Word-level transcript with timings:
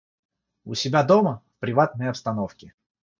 у 0.65 0.73
себя 0.73 1.03
дома, 1.03 1.43
в 1.45 1.59
приватной 1.59 2.09
обстановке. 2.09 2.73